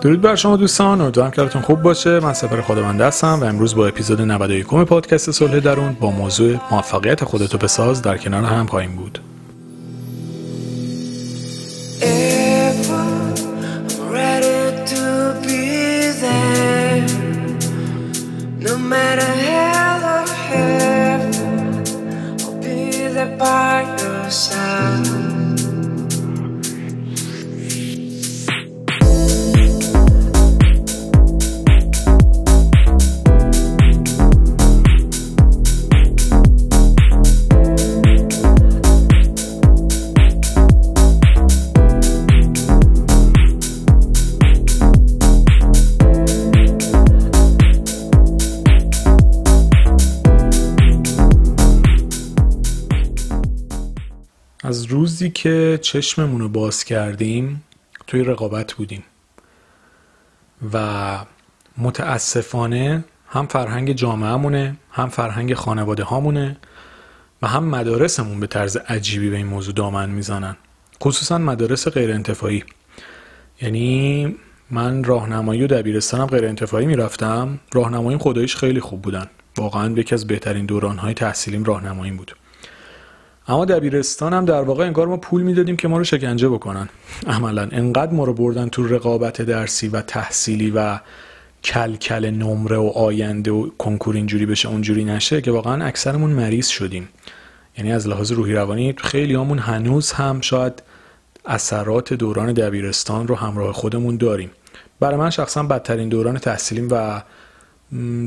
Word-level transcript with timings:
درود 0.00 0.20
بر 0.20 0.34
شما 0.34 0.56
دوستان 0.56 1.00
امیدوارم 1.00 1.30
که 1.30 1.48
خوب 1.48 1.82
باشه. 1.82 2.20
من 2.20 2.32
سفر 2.32 2.60
خودمنده 2.60 3.06
هستم 3.06 3.38
و 3.40 3.44
امروز 3.44 3.74
با 3.74 3.86
اپیزود 3.86 4.20
91 4.20 4.66
پادکست 4.66 5.30
صلح 5.30 5.60
درون 5.60 5.96
با 6.00 6.10
موضوع 6.10 6.56
موفقیت 6.70 7.24
خودتو 7.24 7.58
بساز 7.58 8.02
در 8.02 8.16
کنار 8.16 8.44
هم 8.44 8.66
خواهیم 8.66 8.96
بود. 8.96 9.18
از 19.18 19.29
که 55.42 55.78
چشممون 55.82 56.40
رو 56.40 56.48
باز 56.48 56.84
کردیم 56.84 57.64
توی 58.06 58.24
رقابت 58.24 58.72
بودیم. 58.72 59.02
و 60.72 61.18
متاسفانه 61.78 63.04
هم 63.28 63.46
فرهنگ 63.46 63.92
جامعهمونه 63.92 64.76
هم 64.90 65.08
فرهنگ 65.08 65.54
خانواده 65.54 66.04
هامونه 66.04 66.56
و 67.42 67.46
هم 67.46 67.64
مدارسمون 67.64 68.40
به 68.40 68.46
طرز 68.46 68.76
عجیبی 68.76 69.30
به 69.30 69.36
این 69.36 69.46
موضوع 69.46 69.74
دامن 69.74 70.10
می‌زنن. 70.10 70.56
خصوصا 71.02 71.38
مدارس 71.38 71.88
غیر 71.88 72.12
انتفاعی 72.12 72.64
یعنی 73.60 74.36
من 74.70 75.04
راهنمایی 75.04 75.64
و 75.64 75.66
دبیرستانم 75.66 76.26
غیر 76.26 76.44
انتفاعی 76.44 76.86
می‌رفتم. 76.86 77.60
راهنماییم 77.72 78.18
خدایش 78.18 78.56
خیلی 78.56 78.80
خوب 78.80 79.02
بودن. 79.02 79.26
واقعا 79.56 79.90
یکی 79.90 80.14
از 80.14 80.26
بهترین 80.26 80.66
دورانهای 80.66 81.14
تحصیلیم 81.14 81.64
راهنماییم 81.64 82.16
بود. 82.16 82.36
اما 83.50 83.64
دبیرستان 83.64 84.34
هم 84.34 84.44
در 84.44 84.62
واقع 84.62 84.84
انگار 84.84 85.06
ما 85.06 85.16
پول 85.16 85.42
می‌دادیم 85.42 85.76
که 85.76 85.88
ما 85.88 85.98
رو 85.98 86.04
شکنجه 86.04 86.48
بکنن. 86.48 86.88
عملا 87.26 87.68
انقدر 87.72 88.12
ما 88.12 88.24
رو 88.24 88.34
بردن 88.34 88.68
تو 88.68 88.86
رقابت 88.86 89.42
درسی 89.42 89.88
و 89.88 90.00
تحصیلی 90.00 90.70
و 90.70 90.98
کلکل 91.64 92.30
نمره 92.30 92.76
و 92.76 92.92
آینده 92.94 93.50
و 93.50 93.70
کنکور 93.78 94.14
اینجوری 94.14 94.46
بشه 94.46 94.68
اونجوری 94.68 95.04
نشه 95.04 95.40
که 95.40 95.50
واقعا 95.50 95.84
اکثرمون 95.84 96.30
مریض 96.30 96.68
شدیم. 96.68 97.08
یعنی 97.78 97.92
از 97.92 98.08
لحاظ 98.08 98.32
روحی 98.32 98.52
روانی 98.52 98.94
خیلی 98.98 99.34
همون 99.34 99.58
هنوز 99.58 100.12
هم 100.12 100.40
شاید 100.40 100.82
اثرات 101.46 102.12
دوران 102.12 102.52
دبیرستان 102.52 103.28
رو 103.28 103.34
همراه 103.34 103.72
خودمون 103.72 104.16
داریم. 104.16 104.50
برای 105.00 105.16
من 105.16 105.30
شخصا 105.30 105.62
بدترین 105.62 106.08
دوران 106.08 106.38
تحصیلیم 106.38 106.88
و 106.90 107.22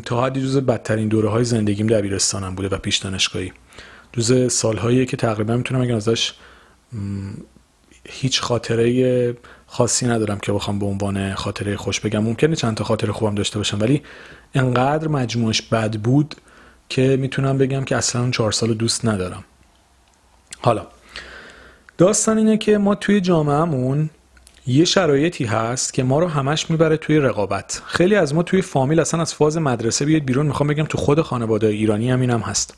تا 0.05 0.25
حدی 0.25 0.41
جز 0.41 0.57
بدترین 0.57 1.07
دوره 1.07 1.29
های 1.29 1.43
زندگیم 1.43 1.87
دبیرستانم 1.87 2.55
بوده 2.55 2.75
و 2.75 2.77
پیش 2.77 2.97
دانشگاهی. 2.97 3.51
جز 4.13 4.53
سالهایی 4.53 5.05
که 5.05 5.17
تقریبا 5.17 5.57
می‌تونم 5.57 5.81
اگر 5.81 5.95
ازش 5.95 6.33
هیچ 8.09 8.41
خاطره 8.41 9.37
خاصی 9.67 10.05
ندارم 10.05 10.39
که 10.39 10.51
بخوام 10.51 10.79
به 10.79 10.85
عنوان 10.85 11.33
خاطره 11.33 11.77
خوش 11.77 11.99
بگم. 11.99 12.23
ممکنه 12.23 12.55
چند 12.55 12.77
تا 12.77 12.83
خاطره 12.83 13.11
خوبم 13.11 13.35
داشته 13.35 13.57
باشم 13.57 13.79
ولی 13.79 14.01
انقدر 14.53 15.07
مجموعش 15.07 15.61
بد 15.61 15.95
بود 15.95 16.35
که 16.89 17.17
می‌تونم 17.19 17.57
بگم 17.57 17.83
که 17.83 17.95
اصلا 17.95 18.21
اون 18.21 18.31
چهار 18.31 18.51
سال 18.51 18.73
دوست 18.73 19.05
ندارم. 19.05 19.43
حالا 20.61 20.87
داستان 21.97 22.37
اینه 22.37 22.57
که 22.57 22.77
ما 22.77 22.95
توی 22.95 23.21
جامعهمون 23.21 24.09
یه 24.67 24.85
شرایطی 24.85 25.45
هست 25.45 25.93
که 25.93 26.03
ما 26.03 26.19
رو 26.19 26.27
همش 26.27 26.69
می‌بره 26.69 26.97
توی 26.97 27.19
رقابت. 27.19 27.81
خیلی 27.85 28.15
از 28.15 28.35
ما 28.35 28.43
توی 28.43 28.61
فامیل 28.61 28.99
اصلا 28.99 29.21
از 29.21 29.33
فاز 29.33 29.57
مدرسه 29.57 30.05
بیاد 30.05 30.21
بیرون. 30.21 30.45
می‌خوام 30.45 30.69
بگم 30.69 30.85
تو 30.85 30.97
خود 30.97 31.21
خانواده 31.21 31.67
ایرانی 31.67 32.11
هم 32.11 32.21
اینم 32.21 32.39
هست. 32.39 32.77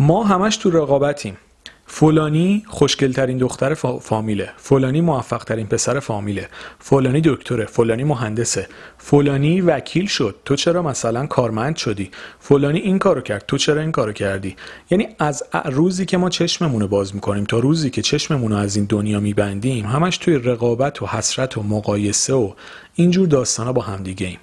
ما 0.00 0.24
همش 0.24 0.56
تو 0.56 0.70
رقابتیم. 0.70 1.36
فلانی 1.86 2.64
خوشگلترین 2.68 3.38
دختر 3.38 3.74
فامیله. 4.00 4.50
فلانی 4.56 5.00
موفقترین 5.00 5.66
پسر 5.66 6.00
فامیله. 6.00 6.48
فلانی 6.78 7.20
دکتره. 7.24 7.64
فلانی 7.64 8.04
مهندسه. 8.04 8.68
فلانی 8.98 9.60
وکیل 9.60 10.06
شد. 10.06 10.36
تو 10.44 10.56
چرا 10.56 10.82
مثلا 10.82 11.26
کارمند 11.26 11.76
شدی؟ 11.76 12.10
فلانی 12.38 12.78
این 12.78 12.98
کارو 12.98 13.20
کرد. 13.20 13.44
تو 13.48 13.58
چرا 13.58 13.80
این 13.80 13.92
کارو 13.92 14.12
کردی؟ 14.12 14.56
یعنی 14.90 15.08
از 15.18 15.42
روزی 15.64 16.06
که 16.06 16.16
ما 16.16 16.30
چشممون 16.30 16.86
باز 16.86 17.14
می‌کنیم 17.14 17.44
تا 17.44 17.58
روزی 17.58 17.90
که 17.90 18.02
چشممون 18.02 18.52
رو 18.52 18.58
از 18.58 18.76
این 18.76 18.84
دنیا 18.84 19.20
میبندیم 19.20 19.86
همش 19.86 20.18
توی 20.18 20.34
رقابت 20.34 21.02
و 21.02 21.06
حسرت 21.06 21.58
و 21.58 21.62
مقایسه 21.62 22.34
و 22.34 22.52
اینجور 22.94 23.28
داستانا 23.28 23.72
با 23.72 23.82
همدیگه 23.82 24.26
ایم 24.26 24.38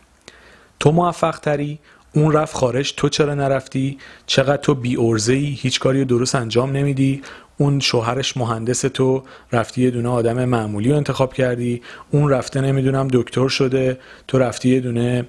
تو 0.80 0.92
موفق 0.92 1.40
تری 1.40 1.80
اون 2.18 2.32
رفت 2.32 2.56
خارج. 2.56 2.94
تو 2.98 3.10
چرا 3.10 3.36
نرفتی؟ 3.36 3.98
چقدر 4.26 4.58
تو 4.58 4.74
بی 4.74 4.98
ای 5.28 5.58
هیچ 5.60 5.80
کاری 5.80 6.06
درست 6.06 6.36
انجام 6.36 6.72
نمیدی. 6.72 7.22
اون 7.58 7.80
شوهرش 7.80 8.38
مهندس 8.38 8.82
تو 8.82 9.24
رفتی 9.52 9.82
یه 9.82 9.92
دونه 9.92 10.10
آدم 10.10 10.46
معمولی 10.46 10.90
رو 10.90 10.96
انتخاب 10.98 11.34
کردی. 11.34 11.82
اون 12.12 12.30
رفته 12.30 12.62
نمی‌دونم 12.62 13.08
دکتر 13.14 13.48
شده 13.48 14.00
تو 14.28 14.38
رفتی 14.38 14.70
یه 14.70 14.80
دونه 14.80 15.28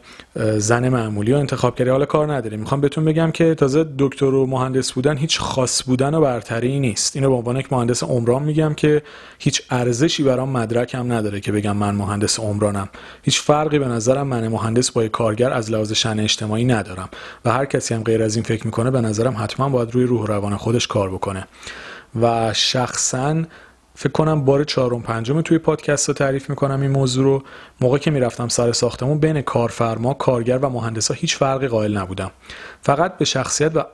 زن 0.57 0.89
معمولی 0.89 1.33
رو 1.33 1.39
انتخاب 1.39 1.75
کردی. 1.75 1.91
حالا 1.91 2.07
کار 2.07 2.33
نداری. 2.33 2.57
می‌خوام 2.57 2.81
بهتون 2.81 3.05
بگم 3.05 3.31
که 3.31 3.55
تازه 3.55 3.87
دکتر 3.99 4.25
و 4.25 4.47
مهندس 4.47 4.93
بودن 4.93 5.17
هیچ 5.17 5.39
خاص 5.39 5.83
بودن 5.83 6.15
و 6.15 6.21
برتری 6.21 6.81
نیست. 6.81 7.17
اینو 7.17 7.29
به 7.29 7.35
عنوان 7.35 7.57
یک 7.57 7.73
مهندس 7.73 8.03
عمران 8.03 8.43
میگم 8.43 8.75
که 8.75 9.03
هیچ 9.39 9.63
ارزشی 9.71 10.23
برام 10.23 10.49
مدرکم 10.49 11.13
نداره 11.13 11.41
که 11.41 11.53
بگم 11.53 11.77
من 11.77 11.95
مهندس 11.95 12.41
عمرانم. 12.41 12.89
هیچ 13.23 13.41
فرقی 13.41 13.79
به 13.79 13.89
نظرم 13.89 14.27
من 14.27 14.49
مهندس 14.49 14.91
با 14.91 15.09
کارگر 15.09 15.53
از 15.53 15.71
لحاظ 15.71 15.93
شن 15.93 16.21
اجتماعی 16.21 16.65
ندارم. 16.65 17.09
و 17.45 17.53
هر 17.53 17.65
کسی 17.65 17.95
هم 17.95 18.03
غیر 18.03 18.23
از 18.23 18.37
این 18.37 18.45
فکر 18.45 18.67
می‌کنه 18.67 18.91
به 18.91 19.01
نظرم 19.01 19.37
حتما 19.39 19.69
باید 19.69 19.95
روی 19.95 20.05
روح 20.05 20.27
روان 20.27 20.57
خودش 20.57 20.87
کار 20.87 21.11
بکنه. 21.11 21.47
و 22.21 22.55
شخصا 22.55 23.43
فکر 23.95 24.13
کنم 24.13 24.45
بار 24.45 24.65
چهارم 24.65 25.03
پنجم 25.03 25.41
توی 25.41 25.59
پادکست 25.59 26.09
رو 26.09 26.15
تعریف 26.15 26.51
می‌کنم 26.51 26.81
این 26.81 26.91
موضوع 26.91 27.25
رو. 27.25 27.43
موقع 27.81 27.99
که 27.99 28.11
می‌رفتم 28.11 28.49
سر 28.49 28.73
ساختمون 28.73 29.19
بین 29.19 29.43
کارفرما 29.43 30.15
کارگر 30.15 30.59
و 30.59 30.69
مهندسا 30.69 31.15
هیچ 31.15 31.37
فرقی 31.37 31.69
قائل 31.69 31.97
نبودم. 31.97 32.31
فقط 32.83 33.19
به 33.19 33.25
شخصیت 33.25 33.77
و 33.77 33.85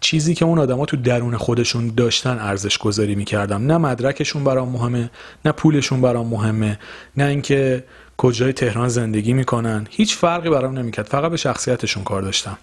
چیزی 0.00 0.34
که 0.34 0.44
اون 0.44 0.58
آدما 0.58 0.86
تو 0.86 0.96
درون 0.96 1.36
خودشون 1.36 1.92
داشتن 1.96 2.38
ارزش 2.38 2.78
گذاری 2.78 3.14
می‌کردم. 3.14 3.66
نه 3.66 3.78
مدرکشون 3.78 4.44
برام 4.44 4.68
مهمه 4.68 5.10
نه 5.44 5.52
پولشون 5.52 6.00
برام 6.00 6.26
مهمه 6.26 6.78
نه 7.16 7.24
اینکه 7.24 7.84
کجای 8.16 8.52
تهران 8.52 8.88
زندگی 8.88 9.32
می‌کنن. 9.32 9.86
هیچ 9.90 10.16
فرقی 10.16 10.50
برام 10.50 10.78
نمی‌کرد. 10.78 11.06
فقط 11.06 11.30
به 11.30 11.36
شخصیتشون 11.36 12.04
کار 12.04 12.22
داشتم. 12.22 12.58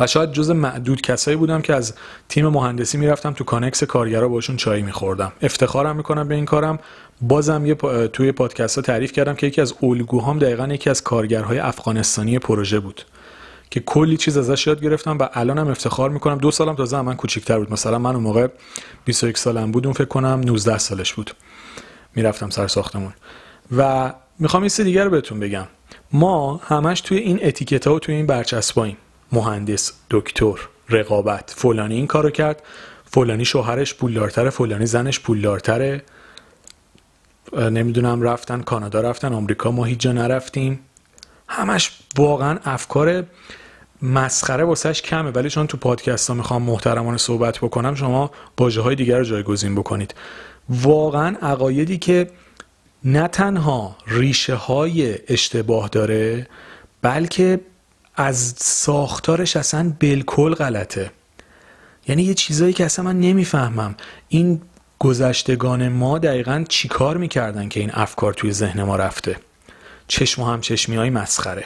و 0.00 0.06
شاید 0.06 0.32
جز 0.32 0.50
معدود 0.50 1.00
کسایی 1.00 1.36
بودم 1.36 1.62
که 1.62 1.74
از 1.74 1.94
تیم 2.28 2.48
مهندسی 2.48 2.98
می‌رفتم 2.98 3.32
تو 3.32 3.44
کانکس 3.44 3.84
کارگرا 3.84 4.28
باشون 4.28 4.56
چای 4.56 4.82
میخوردم. 4.82 5.32
افتخارم 5.42 5.96
می‌کنم 5.96 6.28
به 6.28 6.34
این 6.34 6.44
کارم. 6.44 6.78
بازم 7.20 7.66
یه 7.66 7.74
پا... 7.74 8.06
توی 8.06 8.32
پادکست 8.32 8.76
ها 8.76 8.82
تعریف 8.82 9.12
کردم 9.12 9.34
که 9.34 9.46
یکی 9.46 9.60
از 9.60 9.74
الگوهام 9.82 10.38
دقیقا 10.38 10.66
یکی 10.66 10.90
از 10.90 11.02
کارگرهای 11.02 11.58
افغانستانی 11.58 12.38
پروژه 12.38 12.80
بود 12.80 13.02
که 13.70 13.80
کلی 13.80 14.16
چیز 14.16 14.36
ازش 14.36 14.66
یاد 14.66 14.82
گرفتم 14.82 15.18
و 15.18 15.28
الانم 15.32 15.68
افتخار 15.68 16.10
می‌کنم. 16.10 16.38
دو 16.38 16.50
سالم 16.50 16.74
تازه 16.74 17.00
من 17.00 17.14
کوچیک‌تر 17.14 17.58
بود. 17.58 17.72
مثلا 17.72 17.98
من 17.98 18.14
اون 18.14 18.22
موقع 18.22 18.46
21 19.04 19.38
سالم 19.38 19.72
بود 19.72 19.86
اون 19.86 19.94
فکر 19.94 20.04
کنم 20.04 20.40
19 20.44 20.78
سالش 20.78 21.14
بود. 21.14 21.30
می‌رفتم 22.14 22.50
سر 22.50 22.68
ساختمون. 22.68 23.12
و 23.76 24.12
می‌خوام 24.38 24.62
این 24.62 24.70
دیگر 24.84 25.04
رو 25.04 25.10
بهتون 25.10 25.40
بگم. 25.40 25.66
ما 26.12 26.60
همش 26.64 27.00
توی 27.00 27.18
این 27.18 27.40
اتیکت 27.42 27.86
ها 27.86 27.94
و 27.94 27.98
توی 27.98 28.14
این 28.14 28.26
برچسباییم. 28.26 28.96
مهندس 29.32 29.92
دکتر 30.10 30.54
رقابت 30.88 31.54
فلانی 31.56 31.94
این 31.94 32.06
کارو 32.06 32.30
کرد. 32.30 32.62
فلانی 33.04 33.44
شوهرش 33.44 33.94
پولدارتره 33.94 34.50
فلانی 34.50 34.86
زنش 34.86 35.20
پولدارتره. 35.20 36.02
نمی‌دونم 37.52 38.22
رفتن 38.22 38.62
کانادا 38.62 39.00
رفتن 39.00 39.32
آمریکا 39.32 39.70
ما 39.70 39.84
هیچ 39.84 39.98
جا 39.98 40.12
نرفتیم. 40.12 40.80
همش 41.48 41.90
واقعا 42.18 42.58
افکار 42.64 43.24
مسخره 44.02 44.64
واسش 44.64 45.02
کمه. 45.02 45.30
ولی 45.30 45.50
چون 45.50 45.66
تو 45.66 45.76
پادکست 45.76 46.28
ها 46.28 46.34
می‌خوام 46.34 46.62
محترمانه 46.62 47.16
صحبت 47.16 47.58
بکنم 47.58 47.94
شما 47.94 48.30
باجه 48.56 48.80
های 48.80 48.94
دیگر 48.94 49.18
رو 49.18 49.24
جایگزین 49.24 49.74
بکنید. 49.74 50.14
واقعا 50.68 51.36
عقایدی 51.42 51.98
که 51.98 52.30
نه 53.04 53.28
تنها 53.28 53.96
ریشه 54.06 54.54
های 54.54 55.18
اشتباه 55.28 55.88
داره 55.88 56.46
بلکه 57.02 57.60
از 58.16 58.54
ساختارش 58.58 59.56
اصلا 59.56 59.92
بالکل 60.00 60.54
غلطه. 60.54 61.10
یعنی 62.08 62.22
یه 62.22 62.34
چیزایی 62.34 62.72
که 62.72 62.84
اصلا 62.84 63.04
من 63.04 63.20
نمی‌فهمم. 63.20 63.94
این 64.28 64.62
گذشتگان 64.98 65.88
ما 65.88 66.18
دقیقا 66.18 66.64
چیکار 66.68 67.16
می‌کردن 67.16 67.68
که 67.68 67.80
این 67.80 67.90
افکار 67.94 68.32
توی 68.32 68.52
ذهن 68.52 68.82
ما 68.82 68.96
رفته؟ 68.96 69.36
چشم 70.08 70.42
و 70.42 70.46
همچشمی 70.46 70.96
های 70.96 71.10
مسخره. 71.10 71.64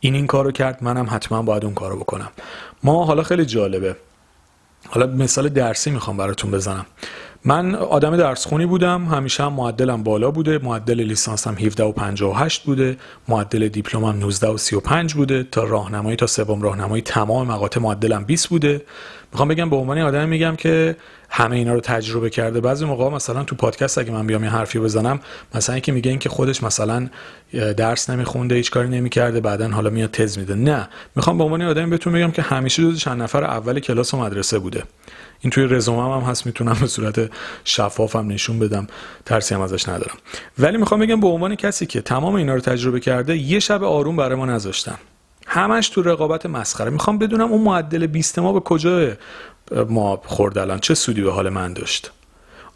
این 0.00 0.14
این 0.14 0.26
کارو 0.26 0.52
کرد 0.52 0.84
منم 0.84 1.06
حتما 1.10 1.42
باید 1.42 1.64
اون 1.64 1.74
کارو 1.74 1.96
بکنم. 1.96 2.28
ما 2.82 3.04
حالا 3.04 3.22
خیلی 3.22 3.44
جالبه. 3.44 3.96
حالا 4.88 5.06
مثال 5.06 5.48
درسی 5.48 5.90
می‌خوام 5.90 6.16
براتون 6.16 6.50
بزنم. 6.50 6.86
من 7.44 7.74
آدم 7.74 8.16
درس 8.16 8.46
خونی 8.46 8.66
بودم 8.66 9.04
همیشه 9.04 9.44
هم 9.44 9.52
معدلم 9.52 10.02
بالا 10.02 10.30
بوده 10.30 10.58
معدل 10.58 11.00
لیسانسم 11.00 11.54
17 11.54 11.84
و 11.84 11.92
58 11.92 12.62
بوده 12.62 12.96
معدل 13.28 13.68
دیپلمم 13.68 14.18
19 14.18 14.48
و 14.48 14.56
35 14.56 15.14
بوده 15.14 15.42
تا 15.42 15.64
راهنمایی 15.64 16.16
تا 16.16 16.26
سوم 16.26 16.62
راهنمایی 16.62 17.02
تمام 17.02 17.46
مقاطع 17.46 17.80
معدلم 17.80 18.24
20 18.24 18.48
بوده. 18.48 18.82
می‌خوام 19.32 19.48
بگم 19.48 19.70
به 19.70 19.76
عنوان 19.76 19.98
آدم 19.98 20.28
میگم 20.28 20.56
که 20.56 20.96
همه 21.34 21.56
اینا 21.56 21.74
رو 21.74 21.80
تجربه 21.80 22.30
کرده. 22.30 22.60
بعضی 22.60 22.84
موقع 22.84 23.08
مثلا 23.08 23.44
تو 23.44 23.56
پادکست 23.56 23.98
اگه 23.98 24.12
من 24.12 24.26
بیام 24.26 24.44
یه 24.44 24.50
حرفی 24.50 24.78
بزنم 24.78 25.20
مثلا 25.54 25.74
اینکه 25.74 25.92
میگه 25.92 26.10
اینکه 26.10 26.28
خودش 26.28 26.62
مثلا 26.62 27.08
درس 27.76 28.10
نمیخونده 28.10 28.54
هیچ 28.54 28.70
کاری 28.70 28.88
نمی‌کرده 28.88 29.40
بعدا 29.40 29.68
حالا 29.68 29.90
میاد 29.90 30.10
تز 30.10 30.38
میده. 30.38 30.54
نه. 30.54 30.88
می‌خوام 31.16 31.38
به 31.38 31.44
عنوان 31.44 31.62
آدم 31.62 31.90
بهتون 31.90 32.12
بگم 32.12 32.30
که 32.30 32.42
همیشه 32.42 32.82
جز 32.82 32.98
چند 32.98 33.22
نفر 33.22 33.44
اول 33.44 33.80
کلاس 33.80 34.14
و 34.14 34.16
مدرسه 34.16 34.58
بوده. 34.58 34.82
این 35.40 35.50
توی 35.50 35.64
رزومم 35.64 36.20
هم 36.20 36.30
هست 36.30 36.46
می‌تونم 36.46 36.76
به 36.80 36.86
صورت 36.86 37.30
شفافم 37.64 38.28
نشون 38.28 38.58
بدم. 38.58 38.86
ترسی 39.24 39.54
هم 39.54 39.60
ازش 39.60 39.88
ندارم. 39.88 40.16
ولی 40.58 40.76
می‌خوام 40.76 41.00
بگم 41.00 41.20
به 41.20 41.26
عنوان 41.26 41.54
کسی 41.54 41.86
که 41.86 42.00
تمام 42.00 42.34
اینا 42.34 42.54
رو 42.54 42.60
تجربه 42.60 43.00
کرده 43.00 43.36
یه 43.36 43.58
شب 43.58 43.84
آروم 43.84 44.16
برای 44.16 44.38
ما 44.38 44.46
نذاشتم 44.46 44.98
همش 45.52 45.88
تو 45.88 46.02
رقابت 46.02 46.46
مسخره. 46.46 46.90
می‌خوام 46.90 47.18
بدونم 47.18 47.52
اون 47.52 47.60
معدل 47.62 48.06
20 48.06 48.38
ما 48.38 48.52
به 48.52 48.60
کجا 48.60 49.12
ما 49.88 50.22
خورد 50.24 50.58
الان؟ 50.58 50.78
چه 50.78 50.94
سودی 50.94 51.22
به 51.22 51.32
حال 51.32 51.48
من 51.48 51.72
داشت؟ 51.72 52.10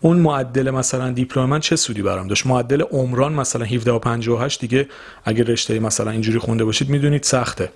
اون 0.01 0.17
معدل 0.17 0.71
مثلا 0.71 1.11
دیپلم 1.11 1.45
من 1.45 1.61
چه 1.61 1.77
سودی 1.77 2.03
برام 2.03 2.29
داشت؟ 2.29 2.47
معدل 2.47 2.83
عمران 2.83 3.33
مثلا 3.33 3.65
17 3.65 3.93
و 3.93 3.99
58 3.99 4.61
دیگه 4.61 4.89
اگه 5.25 5.45
رشته 5.45 5.79
مثلا 5.79 6.11
اینجوری 6.11 6.39
خونده 6.39 6.65
باشید 6.65 6.89
می‌دونید 6.89 7.23
سخته. 7.23 7.71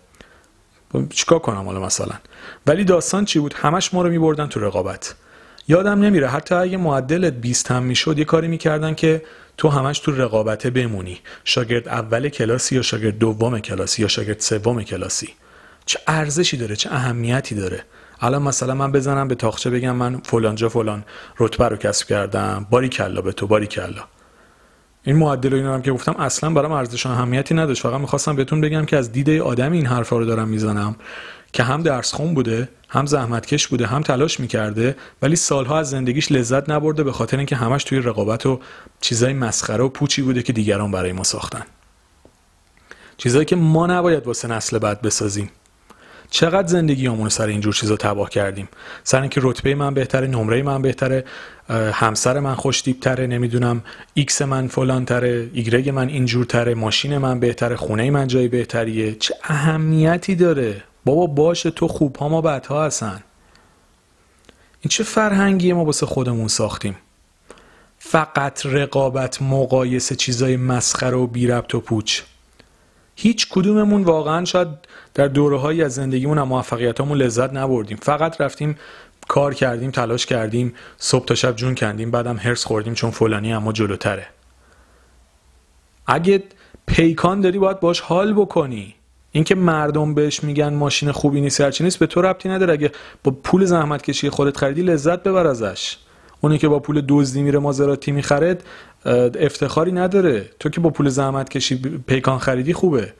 چیکار 1.11 1.38
کنم 1.38 1.64
حالا 1.64 1.81
مثلا؟ 1.81 2.14
ولی 2.67 2.85
داستان 2.85 3.25
چی 3.25 3.38
بود؟ 3.38 3.55
همش 3.55 3.94
ما 3.94 4.03
رو 4.03 4.11
میبردن 4.11 4.46
تو 4.46 4.61
رقابت. 4.61 5.14
یادم 5.69 6.00
نمیره 6.00 6.29
حتی 6.29 6.55
اگه 6.55 6.76
معدلت 6.76 7.32
20 7.32 7.70
هم 7.70 7.82
می‌شد 7.82 8.19
یه 8.19 8.25
کاری 8.25 8.49
می‌کردن 8.49 8.94
که 8.94 9.23
تو 9.60 9.68
همش 9.68 9.98
تو 9.98 10.12
رقابته 10.12 10.70
بمونی. 10.70 11.18
شاگرد 11.44 11.88
اول 11.88 12.28
کلاسی 12.28 12.76
یا 12.76 12.82
شاگرد 12.82 13.18
دوم 13.18 13.58
کلاسی 13.58 14.02
یا 14.02 14.08
شاگرد 14.08 14.40
سوم 14.40 14.82
کلاسی. 14.82 15.28
چه 15.86 15.98
ارزشی 16.06 16.56
داره؟ 16.56 16.76
چه 16.76 16.92
اهمیتی 16.92 17.54
داره؟ 17.54 17.84
الان 18.20 18.42
مثلا 18.42 18.74
من 18.74 18.92
بزنم 18.92 19.28
به 19.28 19.34
تاخچه 19.34 19.70
بگم 19.70 19.96
من 19.96 20.20
فلانجا 20.24 20.68
فلان 20.68 21.04
رتبه 21.38 21.68
رو 21.68 21.76
کسب 21.76 22.06
کردم. 22.06 22.66
باری 22.70 22.88
کلا 22.88 23.20
به 23.20 23.32
تو 23.32 23.46
باری 23.46 23.66
کلا. 23.66 24.04
این 25.02 25.16
معدل 25.16 25.52
و 25.52 25.56
اینا 25.56 25.74
هم 25.74 25.82
که 25.82 25.92
گفتم 25.92 26.16
اصلا 26.18 26.50
برام 26.50 26.72
ارزش 26.72 27.06
و 27.06 27.08
اهمیتی 27.08 27.54
نداشت. 27.54 27.82
فقط 27.82 28.00
می‌خواستم 28.00 28.36
بهتون 28.36 28.60
بگم 28.60 28.84
که 28.84 28.96
از 28.96 29.12
دیده 29.12 29.42
آدم 29.42 29.72
این 29.72 29.86
حرفا 29.86 30.18
رو 30.18 30.24
دارم 30.24 30.48
می‌زنم. 30.48 30.96
که 31.52 31.62
هم 31.62 31.82
درس 31.82 32.12
خون 32.12 32.35
بوده 32.35 32.69
هم 32.88 33.06
زحمتکش 33.06 33.69
بوده 33.69 33.87
هم 33.87 34.02
تلاش 34.02 34.41
می‌کرده 34.41 34.97
ولی 35.23 35.37
سالها 35.37 35.79
از 35.79 35.91
زندگیش 35.91 36.32
لذت 36.32 36.70
نبرده 36.70 37.02
به 37.02 37.12
خاطر 37.12 37.37
اینکه 37.37 37.56
همش 37.56 37.85
توی 37.85 37.99
رقابت 37.99 38.47
و 38.47 38.61
چیزای 39.00 39.32
مسخره 39.32 39.85
و 39.85 39.88
پوچی 39.88 40.23
بوده 40.23 40.43
که 40.43 40.52
دیگران 40.52 40.91
برای 40.91 41.12
ما 41.12 41.23
ساختن. 41.23 41.62
چیزایی 43.17 43.44
که 43.44 43.56
ما 43.56 43.87
نباید 43.87 44.26
واسه 44.26 44.49
نسل 44.49 44.79
بعد 44.79 45.02
بسازیم. 45.02 45.50
چقدر 46.31 46.67
زندگی 46.67 47.06
رو 47.06 47.29
سر 47.29 47.47
اینجور 47.47 47.75
چیزا 47.75 47.96
تباه 47.96 48.31
کردیم؟ 48.31 48.69
سر 49.05 49.20
اینکه 49.20 49.41
رتبه 49.44 49.75
من 49.75 49.94
بهتره 49.94 50.26
نمره 50.26 50.62
من 50.62 50.82
بهتره 50.82 51.25
همسر 51.93 52.41
من 52.41 52.55
خوش 52.55 52.82
تره 52.82 53.26
نمی‌دونم 53.26 53.82
X 54.14 54.43
من 54.43 54.69
فلان 54.69 55.05
تره 55.05 55.50
Y 55.52 55.88
من 55.88 56.08
اینجور 56.08 56.44
تره 56.44 56.75
ماشین 56.75 57.19
من 57.19 57.41
بهتره 57.41 57.76
خونه 57.76 58.11
من 58.11 58.26
جای 58.26 58.49
بهتریه. 58.49 59.14
چه 59.14 59.35
اهمیتی 59.44 60.35
داره؟ 60.35 60.82
بابا 61.05 61.26
باشه 61.26 61.70
تو 61.70 61.88
خوب 61.88 62.17
ها 62.17 62.29
ما 62.29 62.41
بدها 62.41 62.85
هستن. 62.85 63.23
این 64.81 64.88
چه 64.88 65.05
فرهنگی 65.05 65.73
ما 65.73 65.85
واسه 65.85 66.06
خودمون 66.06 66.49
ساختیم؟ 66.49 66.97
فقط 67.99 68.67
رقابت 68.67 69.43
مقایسه 69.43 70.17
چیزای 70.17 70.56
مسخره 70.56 71.17
و 71.17 71.26
بی 71.26 71.47
ربط 71.47 71.75
و 71.75 71.81
پوچ. 71.81 72.23
هیچ 73.17 73.49
کدوممون 73.50 74.02
واقعا 74.02 74.44
شاید 74.44 74.69
در 75.14 75.29
دوره 75.29 75.85
از 75.85 75.94
زندگیمون 75.94 76.38
هم 76.38 76.49
موفقیتامون 76.49 77.19
لذت 77.19 77.53
نبردیم. 77.53 77.96
فقط 77.96 78.41
رفتیم 78.41 78.79
کار 79.29 79.55
کردیم 79.55 79.91
تلاش 79.91 80.26
کردیم 80.26 80.75
صبح 80.99 81.25
تا 81.25 81.35
شب 81.35 81.56
جون 81.56 81.75
کندیم 81.75 82.11
بعدم 82.11 82.37
هرس 82.37 82.64
خوردیم 82.64 82.94
چون 82.94 83.11
فلانی 83.11 83.53
اما 83.53 83.73
جلوتره. 83.73 84.26
اگه 86.06 86.43
پیکان 86.87 87.41
داری 87.41 87.58
باید 87.58 87.81
باش 87.81 88.00
حال 88.00 88.32
بکنی. 88.32 88.94
اینکه 89.32 89.55
مردم 89.55 90.15
بهش 90.15 90.44
میگن 90.44 90.75
ماشین 90.75 91.12
خوبی 91.12 91.41
نیست 91.41 91.61
هرچی 91.61 91.85
نیست 91.85 91.99
به 91.99 92.06
تو 92.06 92.23
ربطی 92.23 92.49
نداره. 92.49 92.73
اگه 92.73 92.93
با 93.25 93.32
پول 93.43 93.65
زحمت 93.65 94.03
کشی 94.03 94.31
خودت 94.31 94.56
خریدی 94.56 94.82
لذت 94.82 95.23
ببر 95.23 95.47
ازش. 95.47 95.97
اونی 96.41 96.59
که 96.59 96.69
با 96.69 96.79
پول 96.79 97.05
دزدی 97.09 97.43
میره 97.43 97.59
مازراتی 97.59 98.12
می‌خرد 98.12 98.65
افتخاری 99.41 99.93
نداره. 99.93 100.50
تو 100.61 100.69
که 100.69 100.81
با 100.81 100.91
پول 100.91 101.09
زحمت 101.09 101.49
کشی 101.49 101.77
پیکان 102.06 102.38
خریدی 102.38 102.73
خوبه. 102.73 103.12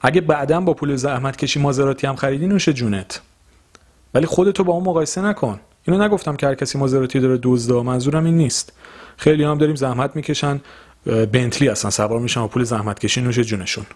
اگه 0.00 0.20
بعدا 0.20 0.60
با 0.60 0.74
پول 0.74 0.96
زحمت 0.96 1.36
کشی 1.36 1.60
مازراتی 1.60 2.06
هم 2.06 2.16
خریدی 2.16 2.46
نوش 2.46 2.68
جونت. 2.68 3.20
ولی 4.14 4.26
خودتو 4.26 4.64
با 4.64 4.72
اون 4.72 4.84
مقایسه 4.84 5.20
نکن. 5.20 5.60
اینو 5.86 6.04
نگفتم 6.04 6.36
که 6.36 6.46
هر 6.46 6.54
کسی 6.54 6.78
مازراتی 6.78 7.20
داره 7.20 7.38
دزده 7.42 7.82
منظورم 7.82 8.24
این 8.24 8.36
نیست. 8.36 8.72
خیلی 9.16 9.44
هم 9.44 9.58
داریم 9.58 9.74
زحمت 9.74 10.16
می‌کشن. 10.16 10.60
بنتلی 11.06 11.68
هستن 11.68 11.90
سوار 11.90 12.20
میشن 12.20 12.40
و 12.40 12.48
پول 12.48 12.64
زحمت 12.64 12.98
کشی 12.98 13.20
نوش 13.20 13.38
جونشون. 13.38 13.86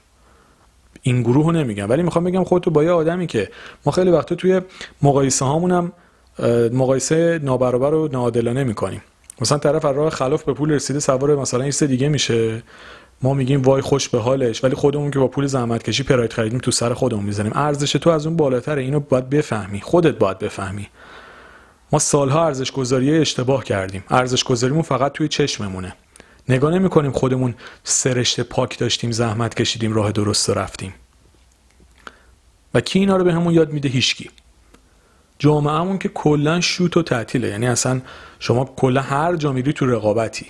این 1.02 1.22
گروه 1.22 1.46
رو 1.46 1.52
نمیگم. 1.52 1.90
ولی 1.90 2.02
می‌خوام 2.02 2.24
بگم 2.24 2.44
خودتو 2.44 2.70
با 2.70 2.84
یه 2.84 2.90
آدمی 2.90 3.26
که 3.26 3.50
ما 3.86 3.92
خیلی 3.92 4.10
وقتا 4.10 4.34
توی 4.34 4.60
مقایسه 5.02 5.44
هامون 5.44 5.92
مقایسه 6.72 7.40
نابرابر 7.42 7.94
و 7.94 8.08
ناعادلانه 8.12 8.64
می‌کنیم. 8.64 9.02
مثلا 9.40 9.58
طرف 9.58 9.84
از 9.84 9.96
راه 9.96 10.10
خلاف 10.10 10.42
به 10.44 10.52
پول 10.52 10.72
رسیده 10.72 11.00
سوار 11.00 11.36
مثلا 11.36 11.62
این 11.62 11.72
دیگه 11.80 12.08
میشه. 12.08 12.62
ما 13.22 13.34
میگیم 13.34 13.62
وای 13.62 13.82
خوش 13.82 14.08
به 14.08 14.18
حالش. 14.18 14.64
ولی 14.64 14.74
خودمون 14.74 15.10
که 15.10 15.18
با 15.18 15.28
پول 15.28 15.46
زحمت 15.46 15.82
کشی 15.82 16.02
پراید 16.02 16.32
خریدیم 16.32 16.58
تو 16.58 16.70
سر 16.70 16.94
خودمون 16.94 17.24
می‌زنیم 17.24 17.52
ارزش 17.54 17.92
تو 17.92 18.10
از 18.10 18.26
اون 18.26 18.36
بالاتره. 18.36 18.82
اینو 18.82 19.00
باید 19.00 19.30
بفهمی. 19.30 19.80
خودت 19.80 20.18
باید 20.18 20.38
بفهمی. 20.38 20.88
ما 21.92 21.98
سالها 21.98 22.46
ارزش 22.46 22.72
گذاری 22.72 23.18
اشتباه 23.18 23.64
کردیم. 23.64 24.04
ارزش 24.10 24.44
گذاریمون 24.44 24.82
فقط 24.82 25.12
توی 25.12 25.28
چشممونه. 25.28 25.94
نگاه 26.48 26.74
نمی 26.74 26.88
کنیم 26.88 27.12
خودمون 27.12 27.55
سرشت 27.84 28.40
پاک 28.40 28.78
داشتیم 28.78 29.10
زحمت 29.10 29.55
کشیدیم 29.55 29.93
راه 29.93 30.12
درست 30.12 30.50
رفتیم. 30.50 30.94
و 32.74 32.81
کی 32.81 32.98
اینا 32.98 33.17
رو 33.17 33.24
به 33.24 33.34
همون 33.34 33.55
یاد 33.55 33.72
میده؟ 33.72 33.88
هیچکی. 33.88 34.31
جامعهمون 35.38 35.98
که 35.98 36.08
کلا 36.08 36.60
شوت 36.60 36.96
و 36.96 37.02
تعطیله. 37.02 37.48
یعنی 37.48 37.67
اصلا 37.67 38.00
شما 38.38 38.64
کلا 38.76 39.00
هر 39.00 39.36
جا 39.36 39.52
میری 39.52 39.72
تو 39.72 39.86
رقابتی. 39.86 40.46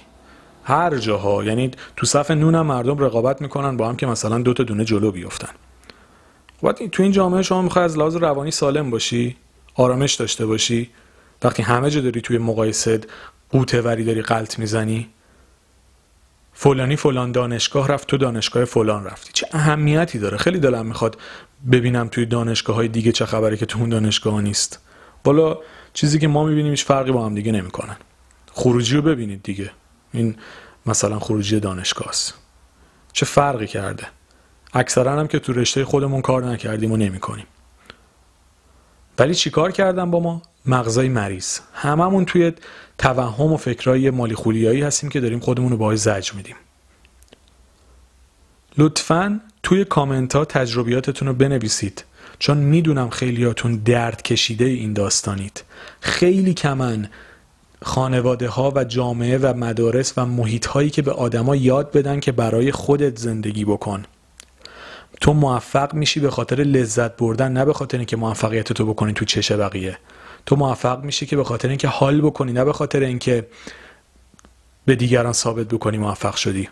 هر 0.64 0.96
جاها. 0.96 1.44
یعنی 1.44 1.70
تو 1.96 2.06
صف 2.06 2.30
نون 2.30 2.60
مردم 2.60 2.98
رقابت 2.98 3.42
می‌کنن 3.42 3.76
با 3.76 3.88
هم 3.88 3.96
که 3.96 4.06
مثلا 4.06 4.38
دو 4.38 4.54
تا 4.54 4.62
دونه 4.62 4.84
جلو 4.84 5.12
بیفتن. 5.12 5.52
وقتی 6.62 6.88
تو 6.88 7.02
این 7.02 7.12
جامعه 7.12 7.42
شما 7.42 7.62
می‌خوای 7.62 7.84
از 7.84 7.98
لحاظ 7.98 8.16
روانی 8.16 8.50
سالم 8.50 8.90
باشی 8.90 9.36
آرامش 9.74 10.14
داشته 10.14 10.46
باشی 10.46 10.90
وقتی 11.42 11.62
همه 11.62 11.90
جا 11.90 12.00
داری 12.00 12.20
توی 12.20 12.38
مقایسه 12.38 13.00
قوته 13.50 13.80
وری 13.80 14.04
داری 14.04 14.22
قلط 14.22 14.58
می‌زنی 14.58 15.08
فلانی 16.60 16.96
فلان 16.96 17.32
دانشگاه 17.32 17.88
رفت 17.88 18.08
تو 18.08 18.16
دانشگاه 18.16 18.64
فلان 18.64 19.04
رفتی. 19.04 19.30
چه 19.32 19.46
اهمیتی 19.52 20.18
داره؟ 20.18 20.36
خیلی 20.36 20.58
دلم 20.58 20.86
می‌خواد 20.86 21.18
ببینم 21.72 22.08
توی 22.08 22.26
دانشگاه 22.26 22.76
های 22.76 22.88
دیگه 22.88 23.12
چه 23.12 23.26
خبره 23.26 23.56
که 23.56 23.66
تو 23.66 23.78
اون 23.78 23.88
دانشگاه 23.88 24.40
نیست. 24.40 24.80
بالا 25.24 25.58
چیزی 25.92 26.18
که 26.18 26.28
ما 26.28 26.44
می‌بینیم 26.44 26.70
هیچ 26.70 26.84
فرقی 26.84 27.12
با 27.12 27.26
هم 27.26 27.34
دیگه 27.34 27.52
نمی‌کنن. 27.52 27.96
خروجی 28.52 28.96
رو 28.96 29.02
ببینید 29.02 29.42
دیگه. 29.42 29.70
این 30.12 30.36
مثلا 30.86 31.18
خروجی 31.18 31.60
دانشگاه 31.60 32.08
است. 32.08 32.34
چه 33.12 33.26
فرقی 33.26 33.66
کرده؟ 33.66 34.06
اکثرا 34.72 35.20
هم 35.20 35.26
که 35.26 35.38
تو 35.38 35.52
رشته 35.52 35.84
خودمون 35.84 36.22
کار 36.22 36.44
نکردیم 36.44 36.92
و 36.92 36.96
نمی‌کنیم. 36.96 37.46
ولی 39.18 39.34
چیکار 39.34 39.72
کردن 39.72 40.10
با 40.10 40.20
ما؟ 40.20 40.42
مغزای 40.66 41.08
مریض. 41.08 41.58
هممون 41.72 42.24
توی 42.24 42.52
توهم 42.98 43.52
و 43.52 43.56
فکرای 43.56 44.10
مالی 44.10 44.34
خولیایی 44.34 44.82
هستیم 44.82 45.10
که 45.10 45.20
داریم 45.20 45.40
خودمون 45.40 45.70
رو 45.70 45.76
باعث 45.76 46.04
زج 46.04 46.34
میدیم. 46.34 46.56
لطفا 48.78 49.40
توی 49.62 49.84
کامنت 49.84 50.36
ها 50.36 50.44
تجربیاتتون 50.44 51.28
رو 51.28 51.34
بنویسید 51.34 52.04
چون 52.38 52.58
می‌دونم 52.58 53.10
خیلیاتون 53.10 53.76
درد 53.76 54.22
کشیده 54.22 54.64
این 54.64 54.92
داستانید 54.92 55.64
خیلی 56.00 56.54
کمن 56.54 57.08
خانواده 57.82 58.48
ها 58.48 58.72
و 58.76 58.84
جامعه 58.84 59.38
و 59.38 59.54
مدارس 59.56 60.12
و 60.16 60.26
محیط 60.26 60.66
هایی 60.66 60.90
که 60.90 61.02
به 61.02 61.12
آدما 61.12 61.56
یاد 61.56 61.92
بدن 61.92 62.20
که 62.20 62.32
برای 62.32 62.72
خودت 62.72 63.18
زندگی 63.18 63.64
بکن. 63.64 64.04
تو 65.20 65.32
موفق 65.32 65.94
میشی 65.94 66.20
به 66.20 66.30
خاطر 66.30 66.56
لذت 66.56 67.16
بردن 67.16 67.52
نه 67.52 67.64
به 67.64 67.72
خاطر 67.72 67.96
اینکه 67.96 68.16
موفقیت 68.16 68.72
تو 68.72 68.86
بکنی 68.86 69.12
تو 69.12 69.24
چش 69.24 69.52
بقیه. 69.52 69.98
تو 70.46 70.56
موفق 70.56 71.04
میشی 71.04 71.26
که 71.26 71.36
به 71.36 71.44
خاطر 71.44 71.68
اینکه 71.68 71.88
حال 71.88 72.20
بکنی 72.20 72.52
نه 72.52 72.64
به 72.64 72.72
خاطر 72.72 73.00
اینکه 73.00 73.46
به 74.84 74.96
دیگران 74.96 75.32
ثابت 75.32 75.68
بکنی 75.68 75.98
موفق 75.98 76.34
شدی. 76.36 76.68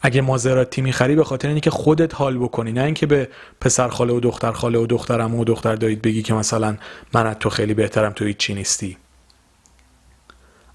اگه 0.00 0.20
مازراتی 0.20 0.82
می‌خری 0.82 1.16
به 1.16 1.24
خاطر 1.24 1.48
اینکه 1.48 1.70
خودت 1.70 2.14
حال 2.14 2.38
بکنی 2.38 2.72
نه 2.72 2.82
اینکه 2.82 3.06
به 3.06 3.28
پسر 3.60 3.88
خاله 3.88 4.12
و 4.12 4.20
دختر 4.20 4.52
خاله 4.52 4.78
و 4.78 4.86
دخترم 4.86 5.34
و 5.34 5.44
دختر 5.44 5.74
دایید 5.74 6.02
بگی 6.02 6.22
که 6.22 6.34
مثلا 6.34 6.76
من 7.14 7.26
از 7.26 7.36
تو 7.40 7.50
خیلی 7.50 7.74
بهترم 7.74 8.12
تو 8.12 8.24
هیچ 8.24 8.36
چی 8.36 8.54
نیستی. 8.54 8.96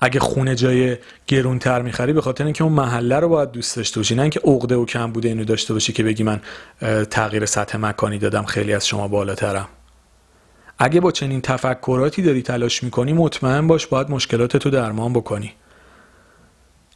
اگه 0.01 0.19
خونه 0.19 0.55
جای 0.55 0.97
گرونتر 1.27 1.81
می‌خری 1.81 2.13
به 2.13 2.21
خاطر 2.21 2.43
اینکه 2.43 2.63
اون 2.63 2.73
محله 2.73 3.19
رو 3.19 3.29
باید 3.29 3.51
دوست 3.51 3.75
داشته 3.75 3.99
باشی. 3.99 4.15
نه 4.15 4.21
اینکه 4.21 4.39
عقده 4.43 4.75
و 4.75 4.85
کم 4.85 5.11
بوده 5.11 5.29
اینو 5.29 5.43
داشته 5.43 5.73
باشی 5.73 5.93
که 5.93 6.03
بگی 6.03 6.23
من 6.23 6.41
تغییر 7.09 7.45
سطح 7.45 7.77
مکانی 7.77 8.17
دادم 8.17 8.43
خیلی 8.43 8.73
از 8.73 8.87
شما 8.87 9.07
بالاترم. 9.07 9.67
اگه 10.79 10.99
با 11.01 11.11
چنین 11.11 11.41
تفکراتی 11.41 12.21
داری 12.21 12.41
تلاش 12.41 12.83
می‌کنی 12.83 13.13
مطمئن 13.13 13.67
باش 13.67 13.87
باید 13.87 14.09
مشکلات 14.09 14.57
تو 14.57 14.69
درمان 14.69 15.13
بکنی. 15.13 15.53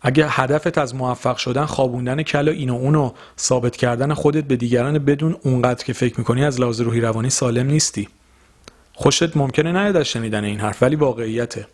اگه 0.01 0.27
هدفت 0.29 0.77
از 0.77 0.95
موفق 0.95 1.38
شدن 1.38 1.65
خوابوندن 1.65 2.24
کلا 2.24 2.51
این 2.51 2.69
و 2.69 2.75
اونو 2.75 3.12
ثابت 3.39 3.75
کردن 3.75 4.13
خودت 4.13 4.43
به 4.43 4.55
دیگران 4.55 5.00
بدون 5.00 5.35
اونقدر 5.43 5.83
که 5.83 5.93
فکر 5.93 6.15
می‌کنی 6.17 6.43
از 6.43 6.62
لحاظ 6.62 6.81
روحی 6.81 7.01
روانی 7.01 7.29
سالم 7.29 7.67
نیستی. 7.67 8.09
خوشت 8.93 9.38
ممکنه 9.38 9.71
نیاد 9.71 9.95
از 9.95 10.05
شنیدن 10.05 10.43
این 10.43 10.59
حرف 10.59 10.83
ولی 10.83 10.95
واقعیته. 10.95 11.67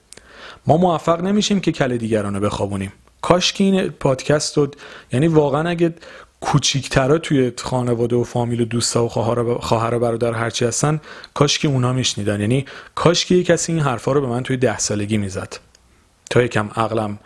ما 0.67 0.77
موفق 0.77 1.21
نمیشیم 1.21 1.59
که 1.59 1.71
کل 1.71 1.97
دیگران 1.97 2.35
رو 2.35 2.41
بخوابونیم. 2.41 2.93
کاش 3.21 3.53
که 3.53 3.63
این 3.63 3.89
پادکست 3.89 4.57
رو 4.57 4.67
یعنی 5.11 5.27
واقعا 5.27 5.69
اگه 5.69 5.93
کوچیکترا 6.41 7.17
توی 7.17 7.51
خانواده 7.57 8.15
و 8.15 8.23
فامیل 8.23 8.61
و 8.61 8.65
دوستا 8.65 9.05
و 9.05 9.09
خواهر 9.61 9.93
و 9.95 9.99
برادر 9.99 10.33
هرچی 10.33 10.65
هستن 10.65 11.01
کاش 11.33 11.59
که 11.59 11.67
اونا 11.67 11.93
میشنیدن. 11.93 12.41
یعنی 12.41 12.65
کاش 12.95 13.25
که 13.25 13.43
کسی 13.43 13.71
این 13.71 13.81
حرفا 13.81 14.11
رو 14.11 14.21
به 14.21 14.27
من 14.27 14.43
توی 14.43 14.57
ده 14.57 14.77
سالگی 14.77 15.17
می‌زد. 15.17 15.59
تا 16.29 16.41
یکم 16.41 16.69
عقلم 16.75 17.19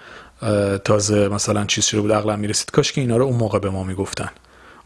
تازه 0.84 1.28
مثلا 1.28 1.66
چیز 1.66 1.86
شده 1.86 2.02
بود 2.02 2.12
عقلم 2.12 2.40
می‌رسید. 2.40 2.72
کاش 2.72 2.92
که 2.92 3.02
اینا 3.02 3.18
رو 3.18 3.26
اون 3.26 3.38
موقع 3.38 3.60
به 3.60 3.70
ما 3.70 3.84
می‌گفتن. 3.84 4.30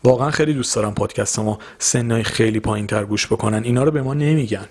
واقعا 0.03 0.31
خیلی 0.31 0.53
دوست 0.53 0.75
دارم 0.75 0.93
پادکست 0.93 1.39
ما 1.39 1.59
سنای 1.79 2.23
خیلی 2.23 2.59
پایین 2.59 2.87
تر 2.87 3.05
گوش 3.05 3.27
بکنن. 3.27 3.63
اینا 3.63 3.83
رو 3.83 3.91
به 3.91 4.01
ما 4.01 4.13
نمیگن. 4.13 4.65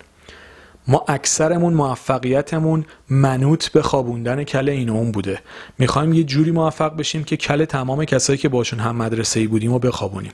ما 0.87 1.05
اکثرمون 1.07 1.73
موفقیتمون 1.73 2.85
منوط 3.09 3.67
به 3.67 3.81
خوابوندن 3.81 4.43
کل 4.43 4.69
این 4.69 4.89
اون 4.89 5.11
بوده. 5.11 5.39
می‌خوایم 5.77 6.13
یه 6.13 6.23
جوری 6.23 6.51
موفق 6.51 6.95
بشیم 6.95 7.23
که 7.23 7.37
کل 7.37 7.65
تمام 7.65 8.05
کسایی 8.05 8.39
که 8.39 8.49
باشون 8.49 8.79
هم 8.79 8.95
مدرسه 8.95 9.39
ای 9.39 9.47
بودیم 9.47 9.73
و 9.73 9.79
بخوابونیم. 9.79 10.31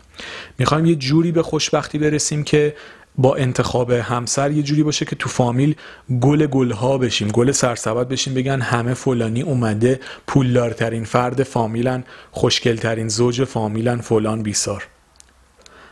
می‌خوایم 0.60 0.86
یه 0.86 0.96
جوری 0.96 1.32
به 1.32 1.44
خوشبختی 1.44 1.98
برسیم 1.98 2.44
که 2.44 2.76
با 3.18 3.36
انتخاب 3.36 3.92
همسر 3.92 4.52
یه 4.52 4.64
جوری 4.64 4.84
باشه 4.84 5.06
که 5.06 5.16
تو 5.16 5.30
فامیل 5.30 5.76
گل 6.22 6.46
گلها 6.46 6.98
بشیم 6.98 7.28
گل 7.28 7.52
سرسبد 7.52 8.08
بشیم 8.08 8.34
بگن 8.34 8.62
همه 8.62 8.94
فلانی 8.94 9.42
اومده 9.42 10.00
پولدارترین 10.28 11.04
فرد 11.04 11.44
فامیلن 11.44 12.04
خوشگلترین 12.32 13.08
زوج 13.08 13.44
فامیلن 13.44 13.98
فلان 13.98 14.44
بیسار. 14.44 14.88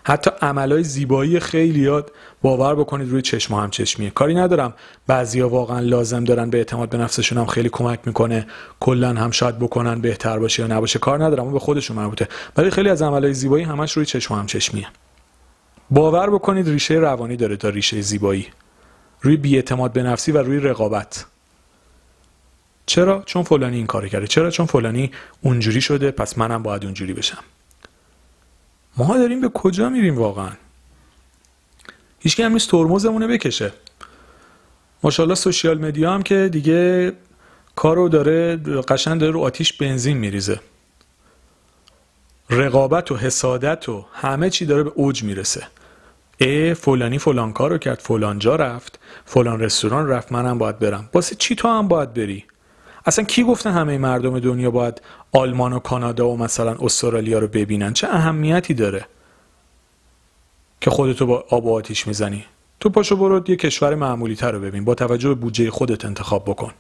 حتی 0.05 0.31
عملای 0.41 0.83
زیبایی 0.83 1.39
خیلیات 1.39 2.11
باور 2.41 2.75
بکنید 2.75 3.09
روی 3.09 3.21
چشم 3.21 3.53
هم 3.53 3.69
چشمیه. 3.69 4.09
کاری 4.09 4.35
ندارم. 4.35 4.73
بعضیا 5.07 5.49
واقعا 5.49 5.79
لازم 5.79 6.23
دارن 6.23 6.49
به 6.49 6.57
اعتماد 6.57 6.89
به 6.89 6.97
نفسشون 6.97 7.37
هم 7.37 7.45
خیلی 7.45 7.69
کمک 7.69 7.99
می‌کنه. 8.05 8.47
کلا 8.79 9.13
هم 9.13 9.31
شاید 9.31 9.59
بکنن 9.59 10.01
بهتر 10.01 10.39
باشه 10.39 10.63
یا 10.63 10.77
نباشه. 10.77 10.99
کار 10.99 11.23
ندارم 11.23 11.43
اون 11.43 11.53
به 11.53 11.59
خودشون 11.59 11.97
مربوطه. 11.97 12.27
ولی 12.57 12.69
خیلی 12.69 12.89
از 12.89 13.01
عملای 13.01 13.33
زیبایی 13.33 13.63
همش 13.63 13.91
روی 13.91 14.05
چشم 14.05 14.33
هم 14.33 14.45
چشمیه. 14.45 14.87
باور 15.91 16.29
بکنید 16.29 16.69
ریشه 16.69 16.93
روانی 16.93 17.35
داره 17.35 17.57
تا 17.57 17.69
ریشه 17.69 18.01
زیبایی. 18.01 18.47
روی 19.21 19.37
بیاعتماد 19.37 19.93
به 19.93 20.03
نفسی 20.03 20.31
و 20.31 20.37
روی 20.37 20.59
رقابت. 20.59 21.25
چرا؟ 22.85 23.23
چون 23.25 23.43
فلانی 23.43 23.77
این 23.77 23.87
کار 23.87 24.07
کرده. 24.07 24.27
چرا؟ 24.27 24.51
چون 24.51 24.65
فلانی 24.65 25.11
اونجوری 25.41 25.81
شده 25.81 26.11
پس 26.11 26.37
منم 26.37 26.63
باید 26.63 26.85
اونجوری 26.85 27.13
بشم. 27.13 27.43
ما 28.97 29.17
داریم 29.17 29.41
به 29.41 29.49
کجا 29.49 29.89
میریم 29.89 30.17
واقعا؟ 30.17 30.51
هیچ 32.19 32.39
هم 32.39 32.53
نیست 32.53 32.69
ترمزمونه 32.69 33.27
بکشه. 33.27 33.73
ماشاءالله 35.03 35.35
سوشیال 35.35 35.77
مدیا 35.77 36.13
هم 36.13 36.23
که 36.23 36.49
دیگه 36.51 37.13
کارو 37.75 38.09
داره 38.09 38.57
قشن 38.57 39.17
داره 39.17 39.31
رو 39.31 39.39
آتیش 39.39 39.73
بنزین 39.73 40.17
میریزه. 40.17 40.59
رقابت 42.49 43.11
و 43.11 43.15
حسادت 43.15 43.89
و 43.89 44.05
همه 44.13 44.49
چی 44.49 44.65
داره 44.65 44.83
به 44.83 44.91
اوج 44.95 45.23
می‌رسه. 45.23 45.67
ای 46.37 46.73
فلانی 46.73 47.17
فلان 47.17 47.53
کارو 47.53 47.77
کرد 47.77 47.99
فلان 47.99 48.39
جا 48.39 48.55
رفت 48.55 48.99
فلان 49.25 49.59
رستوران 49.59 50.07
رفت 50.07 50.31
منم 50.31 50.57
باید 50.57 50.79
برم. 50.79 51.09
واسه 51.13 51.35
چی 51.35 51.55
تو 51.55 51.67
هم 51.67 51.87
باید 51.87 52.13
بری؟ 52.13 52.45
اصلا 53.05 53.25
کی 53.25 53.43
گفته 53.43 53.71
همه 53.71 53.97
مردم 53.97 54.39
دنیا 54.39 54.71
باید 54.71 55.01
آلمان 55.31 55.73
و 55.73 55.79
کانادا 55.79 56.29
و 56.29 56.37
مثلا 56.37 56.75
استرالیا 56.79 57.39
رو 57.39 57.47
ببینن؟ 57.47 57.93
چه 57.93 58.07
اهمیتی 58.07 58.73
داره 58.73 59.05
که 60.81 60.89
خودتو 60.89 61.25
با 61.25 61.45
آب 61.49 61.65
و 61.65 61.75
آتیش 61.75 62.07
می‌زنی؟ 62.07 62.45
تو 62.79 62.89
پاشو 62.89 63.15
برو 63.15 63.43
یه 63.47 63.55
کشور 63.55 63.95
معمولی 63.95 64.35
تر 64.35 64.51
رو 64.51 64.59
ببین. 64.59 64.85
با 64.85 64.95
توجه 64.95 65.29
به 65.29 65.35
بودجه 65.35 65.71
خودت 65.71 66.05
انتخاب 66.05 66.43
بکن. 66.45 66.73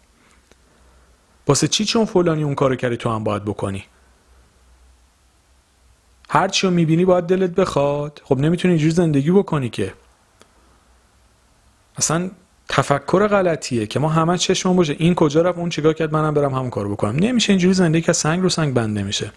واسه 1.47 1.67
چی 1.67 1.85
چون 1.85 2.05
فلانی 2.05 2.43
اون 2.43 2.55
کارو 2.55 2.75
کردی 2.75 2.97
تو 2.97 3.09
هم 3.09 3.23
باید 3.23 3.45
بکنی؟ 3.45 3.83
هر 6.29 6.47
چی 6.47 6.67
رو 6.67 6.73
می‌بینی 6.73 7.05
باید 7.05 7.25
دلت 7.25 7.51
بخواد. 7.51 8.21
خب 8.25 8.37
نمی‌تونی 8.37 8.71
اینجوری 8.73 8.91
زندگی 8.91 9.31
بکنی 9.31 9.69
که. 9.69 9.93
اصلا 11.97 12.31
تفکر 12.69 13.27
غلطیه 13.27 13.87
که 13.87 13.99
ما 13.99 14.09
همه 14.09 14.37
چشمون 14.37 14.75
باشه. 14.75 14.95
این 14.99 15.15
کجا 15.15 15.41
رفت؟ 15.41 15.57
اون 15.57 15.69
چیکار 15.69 15.93
کرد؟ 15.93 16.13
منم 16.13 16.33
برم 16.33 16.53
همون 16.53 16.69
کارو 16.69 16.91
بکنم. 16.91 17.15
نمیشه 17.15 17.53
اینجوری 17.53 17.73
زندگی 17.73 18.01
که 18.01 18.13
سنگ 18.13 18.41
رو 18.41 18.49
سنگ 18.49 18.73
بند 18.73 18.99
نمیشه. 18.99 19.31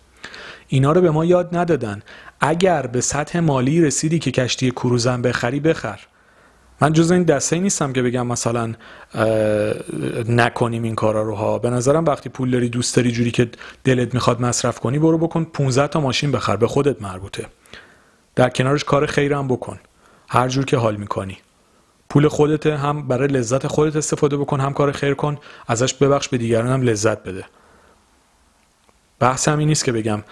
اینا 0.68 0.92
رو 0.92 1.00
به 1.00 1.11
ما 1.11 1.25
یاد 1.25 1.56
ندادن. 1.56 2.02
اگر 2.40 2.87
به 2.87 3.00
سطح 3.00 3.40
مالی 3.40 3.83
رسیدی 3.83 4.18
که 4.18 4.30
کشتی 4.30 4.71
کروزن 4.71 5.23
بخری 5.23 5.61
بخر. 5.61 6.00
من 6.80 6.92
جز 6.92 7.11
این 7.11 7.23
دسته 7.23 7.59
نیستم 7.59 7.92
که 7.92 8.02
بگم 8.02 8.26
مثلا 8.26 8.75
نکنیم 10.28 10.83
این 10.83 10.95
کارا 10.95 11.23
رو 11.23 11.35
ها. 11.35 11.59
به 11.59 11.71
نظرم 11.71 12.04
وقتی 12.04 12.28
پول 12.28 12.50
داری 12.50 12.68
دوست 12.68 12.97
داری 12.97 13.12
جوری 13.12 13.30
که 13.30 13.50
دلت 13.85 14.14
می‌خواد 14.14 14.40
مصرف 14.40 14.80
کنی 14.80 14.99
برو 14.99 15.18
بکن 15.18 15.45
15 15.45 15.88
تا 15.88 16.00
ماشین 16.00 16.33
بخر. 16.33 16.56
به 16.56 16.66
خودت 16.66 17.02
مربوطه. 17.02 17.47
در 18.35 18.49
کنارش 18.49 18.85
کار 18.85 19.06
خیرم 19.06 19.49
بکن. 19.49 19.78
هر 20.28 20.49
جور 20.49 20.64
که 20.64 20.76
حال 20.76 20.97
می‌کنی. 20.97 21.38
پول 22.08 22.28
خودت 22.28 22.66
هم 22.66 23.08
برای 23.08 23.28
لذت 23.28 23.66
خودت 23.66 23.96
استفاده 23.96 24.36
بکن 24.36 24.60
هم 24.60 24.72
کار 24.72 24.92
خیر 24.92 25.14
کن 25.14 25.38
ازش 25.66 25.94
ببخش 25.94 26.28
به 26.28 26.38
دیگران 26.38 26.68
هم 26.68 26.82
لذت 26.82 27.22
بده. 27.22 27.44
بحث 29.18 29.48
همین 29.48 29.68
نیست 29.68 29.84
که 29.84 29.92
بگم 29.92 30.22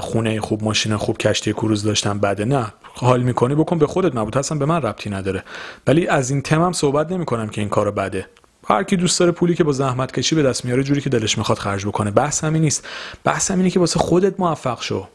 خونه 0.00 0.40
خوب 0.40 0.64
ماشین 0.64 0.96
خوب 0.96 1.18
کشتی 1.18 1.52
کروز 1.52 1.82
داشتم 1.82 2.18
بده 2.18 2.44
نه. 2.44 2.72
حال 2.82 3.22
می‌کنی 3.22 3.54
بکن 3.54 3.78
به 3.78 3.86
خودت 3.86 4.14
مربوط 4.14 4.36
هستن 4.36 4.58
به 4.58 4.66
من 4.66 4.82
ربطی 4.82 5.10
نداره. 5.10 5.44
ولی 5.86 6.06
از 6.06 6.30
این 6.30 6.42
تمم 6.42 6.72
صحبت 6.72 7.12
نمی‌کنم 7.12 7.48
که 7.48 7.60
این 7.60 7.70
کارو 7.70 7.92
بده. 7.92 8.26
هر 8.68 8.82
کی 8.82 8.96
دوست 8.96 9.20
داره 9.20 9.32
پولی 9.32 9.54
که 9.54 9.64
با 9.64 9.72
زحمت 9.72 10.12
کشی 10.12 10.34
به 10.34 10.42
دست 10.42 10.64
میاره 10.64 10.82
جوری 10.82 11.00
که 11.00 11.10
دلش 11.10 11.38
می‌خواد 11.38 11.58
خرج 11.58 11.86
بکنه. 11.86 12.10
بحث 12.10 12.44
همین 12.44 12.62
نیست. 12.62 12.88
بحث 13.24 13.50
همینه 13.50 13.70
که 13.70 13.80
واسه 13.80 14.00
خودت 14.00 14.40
موفق 14.40 14.82
شو. 14.82 15.08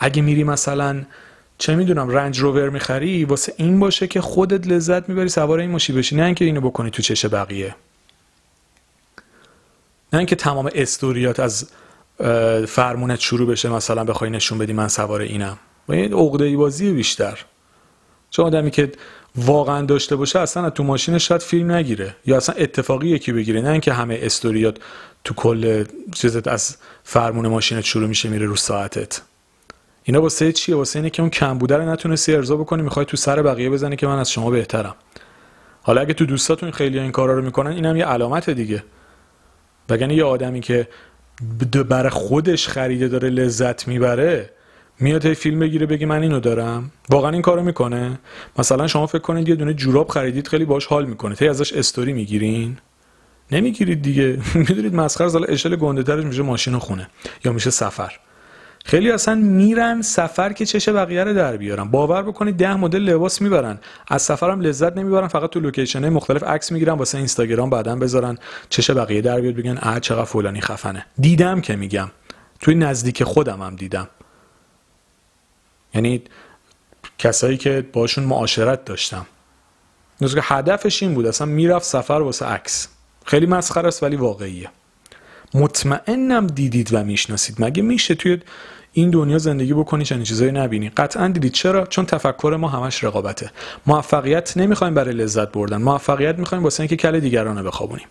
اگه 0.00 0.22
میری 0.22 0.44
مثلا 0.44 1.02
چه 1.58 1.74
می‌دونم 1.74 2.08
رنج 2.08 2.38
روور 2.38 2.68
می‌خری 2.68 3.24
واسه 3.24 3.54
این 3.56 3.80
باشه 3.80 4.06
که 4.06 4.20
خودت 4.20 4.66
لذت 4.66 5.08
می‌بری 5.08 5.28
سوار 5.28 5.58
این 5.58 5.70
ماشین 5.70 5.96
بشی. 5.96 6.16
نه 6.16 6.24
اینکه 6.24 6.44
اینو 6.44 6.60
بکنی 6.60 6.90
تو 6.90 7.02
چش 7.02 7.26
بقیه. 7.26 7.74
نه 10.12 10.18
اینکه 10.18 10.36
تمام 10.36 10.70
استوریات 10.74 11.40
از 11.40 11.70
فرمونت 12.68 13.20
شروع 13.20 13.48
بشه 13.48 13.68
مثلا 13.68 14.04
بخوای 14.04 14.30
نشون 14.30 14.58
بدی 14.58 14.72
من 14.72 14.88
سوار 14.88 15.20
اینم. 15.20 15.58
با 15.86 15.94
این 15.94 16.12
عقده 16.12 16.56
بازی 16.56 16.92
بیشتر. 16.92 17.38
چون 18.30 18.44
آدمی 18.46 18.70
که 18.70 18.92
واقعا 19.36 19.86
داشته 19.86 20.16
باشه 20.16 20.38
اصلا 20.38 20.70
تو 20.70 20.82
ماشینش 20.82 21.28
شاید 21.28 21.40
فیلم 21.40 21.72
نگیره. 21.72 22.16
یا 22.26 22.36
اصلا 22.36 22.54
اتفاقی 22.54 23.08
یکی 23.08 23.32
بگیره. 23.32 23.60
نه 23.60 23.70
اینکه 23.70 23.92
همه 23.92 24.18
استوریات 24.22 24.76
تو 25.24 25.34
کل 25.34 25.84
چیزت 26.14 26.48
از 26.48 26.76
فرمون 27.04 27.48
ماشینت 27.48 27.84
شروع 27.84 28.08
میشه 28.08 28.28
میره 28.28 28.46
رو 28.46 28.56
ساعتت. 28.56 29.20
اینا 30.04 30.22
واسه 30.22 30.52
چیه؟ 30.52 30.76
واسه 30.76 30.98
اینه 30.98 31.10
که 31.10 31.22
اون 31.22 31.30
کم 31.30 31.58
بوده 31.58 31.76
رو 31.76 31.90
نتونستی 31.90 32.34
ارضا 32.34 32.56
بکنی 32.56 32.82
می‌خوای 32.82 33.06
تو 33.06 33.16
سر 33.16 33.42
بقیه 33.42 33.70
بزنی 33.70 33.96
که 33.96 34.06
من 34.06 34.18
از 34.18 34.30
شما 34.30 34.50
بهترم. 34.50 34.94
حالا 35.82 36.00
اگه 36.00 36.14
تو 36.14 36.26
دوستاتون 36.26 36.70
خیلی 36.70 36.98
این 36.98 37.12
کارا 37.12 37.34
رو 37.34 37.42
می‌کنن 37.42 37.70
اینم 37.70 37.96
یه 37.96 38.04
علامت 38.04 38.50
دیگه. 38.50 38.84
وگرنه 39.90 40.14
یه 40.14 40.24
آدمی 40.24 40.60
که 40.60 40.88
برای 41.88 42.10
خودش 42.10 42.68
خریده 42.68 43.08
داره 43.08 43.30
لذت 43.30 43.88
می‌بره 43.88 44.50
میاد 45.00 45.32
فیلم 45.32 45.58
بگیره 45.58 45.86
بگی 45.86 46.04
من 46.04 46.22
اینو 46.22 46.40
دارم. 46.40 46.90
واقعا 47.10 47.30
این 47.30 47.42
کارو 47.42 47.62
می‌کنه. 47.62 48.18
مثلا 48.58 48.86
شما 48.86 49.06
فکر 49.06 49.18
کنید 49.18 49.48
یه 49.48 49.54
دونه 49.54 49.74
جوراب 49.74 50.08
خریدید 50.08 50.48
خیلی 50.48 50.64
باش 50.64 50.86
حال 50.86 51.06
می‌کنه 51.06 51.36
هی 51.38 51.48
ازش 51.48 51.72
استوری 51.72 52.12
می‌گیرین. 52.12 52.78
نمی‌گیرید 53.50 54.02
دیگه. 54.02 54.38
می‌دونید 54.54 54.94
مسخره 54.94 55.28
زال 55.28 55.46
اشل 55.48 55.76
گنده 55.76 56.02
ترش 56.02 56.24
میشه 56.24 56.42
ماشین 56.42 56.78
خونه 56.78 57.08
یا 57.44 57.52
میشه 57.52 57.70
سفر. 57.70 58.12
خیلی 58.84 59.10
اصلا 59.10 59.34
میرن 59.34 60.02
سفر 60.02 60.52
که 60.52 60.66
چشه 60.66 60.92
بقیه 60.92 61.24
رو 61.24 61.34
در 61.34 61.56
بیارن. 61.56 61.84
باور 61.84 62.22
بکنید 62.22 62.56
ده 62.56 62.76
مدل 62.76 62.98
لباس 62.98 63.42
می‌برن. 63.42 63.78
از 64.08 64.22
سفرم 64.22 64.60
لذت 64.60 64.96
نمی‌برن 64.96 65.28
فقط 65.28 65.50
تو 65.50 65.60
لوکیشن 65.60 66.08
مختلف 66.08 66.42
عکس 66.42 66.72
می‌گیرن 66.72 66.92
واسه 66.92 67.18
اینستاگرام 67.18 67.70
بعدا 67.70 67.96
بذارن. 67.96 68.38
چشه 68.68 68.94
بقیه 68.94 69.20
در 69.20 69.40
بیاد 69.40 69.54
بگن 69.54 69.78
اه 69.82 70.00
چقدر 70.00 70.24
فلانی 70.24 70.60
خفنه. 70.60 71.06
دیدم 71.18 71.60
که 71.60 71.76
میگم. 71.76 72.10
توی 72.60 72.74
نزدیک 72.74 73.24
خودم 73.24 73.62
هم 73.62 73.76
دیدم. 73.76 74.08
یعنی 75.94 76.22
کسایی 77.18 77.56
که 77.56 77.86
باشون 77.92 78.24
معاشرت 78.24 78.84
داشتم. 78.84 79.26
که 80.20 80.40
هدفش 80.42 81.02
این 81.02 81.14
بود. 81.14 81.26
اصلا 81.26 81.46
می‌رفت 81.46 81.84
سفر 81.84 82.12
واسه 82.12 82.46
عکس. 82.46 82.88
خیلی 83.24 83.46
مسخره 83.46 83.88
است 83.88 84.02
ولی 84.02 84.16
واقعیه. 84.16 84.70
مطمئنم 85.54 86.46
دیدید 86.46 86.94
و 86.94 87.04
می‌شناسید. 87.04 87.56
مگه 87.58 87.82
میشه 87.82 88.14
توی 88.14 88.38
این 88.92 89.10
دنیا 89.10 89.38
زندگی 89.38 89.74
بکنی 89.74 90.04
چنین 90.04 90.22
چیزایی 90.22 90.52
نبینی؟ 90.52 90.88
قطعا 90.88 91.28
دیدید. 91.28 91.52
چرا؟ 91.52 91.86
چون 91.86 92.06
تفکر 92.06 92.56
ما 92.60 92.68
همش 92.68 93.04
رقابته. 93.04 93.50
موفقیت 93.86 94.56
نمی‌خوایم 94.56 94.94
برای 94.94 95.14
لذت 95.14 95.52
بردن. 95.52 95.82
موفقیت 95.82 96.38
می‌خوایم 96.38 96.64
واسه 96.64 96.80
اینکه 96.80 96.96
کل 96.96 97.20
دیگران 97.20 97.58
رو 97.58 97.64
بخوابونیم. 97.64 98.06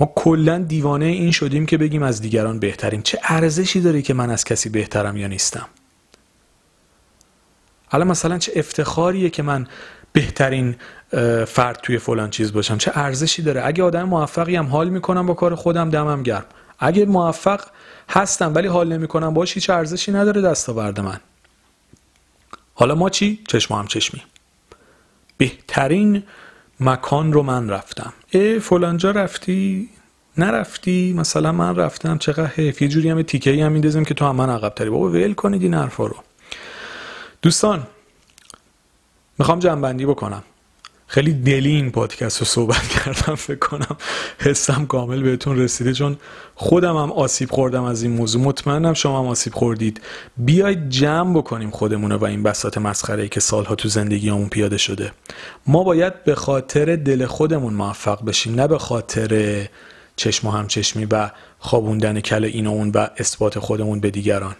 ما 0.00 0.12
کلا 0.14 0.58
دیوانه 0.58 1.04
این 1.04 1.30
شدیم 1.30 1.66
که 1.66 1.78
بگیم 1.78 2.02
از 2.02 2.20
دیگران 2.20 2.58
بهتریم. 2.58 3.02
چه 3.02 3.18
ارزشی 3.22 3.80
داره 3.80 4.02
که 4.02 4.14
من 4.14 4.30
از 4.30 4.44
کسی 4.44 4.68
بهترم 4.68 5.16
یا 5.16 5.26
نیستم؟ 5.26 5.66
حالا 7.86 8.04
مثلا 8.04 8.38
چه 8.38 8.52
افتخاریه 8.56 9.30
که 9.30 9.42
من 9.42 9.66
بهترین 10.18 10.76
فرد 11.46 11.80
توی 11.82 11.98
فلان 11.98 12.30
چیز 12.30 12.52
باشم 12.52 12.78
چه 12.78 12.92
ارزشی 12.94 13.42
داره؟ 13.42 13.66
اگه 13.66 13.82
آدم 13.82 14.02
موفقی 14.02 14.56
هم 14.56 14.66
حال 14.66 14.88
می‌کنم 14.88 15.26
با 15.26 15.34
کار 15.34 15.54
خودم 15.54 15.90
دمم 15.90 16.22
گرم. 16.22 16.44
اگه 16.78 17.06
موفق 17.06 17.60
هستم 18.08 18.54
ولی 18.54 18.68
حال 18.68 18.92
نمی‌کنم 18.92 19.34
باش 19.34 19.54
هیچ 19.54 19.70
ارزشی 19.70 20.12
نداره 20.12 20.40
دستاورد 20.40 21.00
من. 21.00 21.20
حالا 22.74 22.94
ما 22.94 23.10
چی؟ 23.10 23.38
چشم 23.48 23.74
هم 23.74 23.86
چشمی. 23.86 24.22
بهترین 25.36 26.22
مکان 26.80 27.32
رو 27.32 27.42
من 27.42 27.70
رفتم. 27.70 28.12
ای 28.30 28.58
فلانجا 28.58 29.10
رفتی؟ 29.10 29.88
نرفتی؟ 30.38 31.14
مثلا 31.16 31.52
من 31.52 31.76
رفتم 31.76 32.18
چقدر 32.18 32.46
حیف. 32.46 32.82
یه 32.82 32.88
جوری 32.88 33.10
هم 33.10 33.22
تیکه 33.22 33.64
هم 33.64 33.72
میندازیم 33.72 34.04
که 34.04 34.14
تو 34.14 34.24
هم 34.24 34.36
من 34.36 34.50
عقب 34.50 34.74
تری 34.74 34.90
بابا 34.90 35.10
ول 35.10 35.34
کنید 35.34 35.62
این 35.62 35.74
حرفا 35.74 36.06
رو. 36.06 36.16
دوستان 37.42 37.86
می‌خوام 39.38 39.58
جنبندی 39.58 40.06
بکنم. 40.06 40.42
خیلی 41.10 41.32
دلی 41.32 41.70
این 41.70 41.90
پادکست 41.90 42.38
رو 42.38 42.46
صحبت 42.46 42.88
کردم 43.04 43.34
فکر 43.34 43.58
کنم 43.58 43.96
حسم 44.38 44.86
کامل 44.86 45.22
بهتون 45.22 45.58
رسیده 45.58 45.92
چون 45.92 46.16
خودم 46.54 46.96
هم 46.96 47.12
آسیب 47.12 47.50
خوردم 47.50 47.82
از 47.82 48.02
این 48.02 48.12
موضوع. 48.12 48.42
مطمئنم 48.42 48.94
شما 48.94 49.18
هم 49.18 49.26
آسیب 49.26 49.54
خوردید. 49.54 50.00
بیاید 50.36 50.88
جمع 50.88 51.34
بکنیم 51.34 51.70
خودمونه 51.70 52.16
و 52.16 52.24
این 52.24 52.42
بساط 52.42 52.78
مسخره 52.78 53.28
که 53.28 53.40
سالها 53.40 53.74
تو 53.74 53.88
زندگی 53.88 54.28
همون 54.28 54.48
پیاده 54.48 54.78
شده. 54.78 55.12
ما 55.66 55.84
باید 55.84 56.24
به 56.24 56.34
خاطر 56.34 56.96
دل 56.96 57.26
خودمون 57.26 57.74
موفق 57.74 58.24
بشیم 58.24 58.54
نه 58.54 58.68
به 58.68 58.78
خاطر 58.78 59.68
چشم 60.16 60.48
و 60.48 60.50
همچشمی 60.50 61.04
و 61.10 61.30
خوابوندن 61.58 62.20
کل 62.20 62.44
این 62.44 62.66
و 62.66 62.70
اون 62.70 62.90
و 62.94 63.08
اثبات 63.16 63.58
خودمون 63.58 64.00
به 64.00 64.10
دیگران. 64.10 64.56